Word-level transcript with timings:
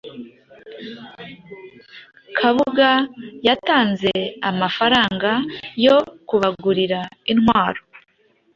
Kabuga 2.37 2.89
yatanze 3.47 4.13
amafaranga 4.49 5.31
yo 5.85 5.97
kubagurira 6.27 6.99
intwaro, 7.31 7.81